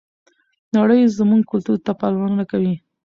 نړۍ 0.77 1.01
زموږ 1.17 1.41
کلتور 1.51 1.77
ته 1.85 1.91
پاملرنه 1.99 2.43
کوي. 2.51 2.75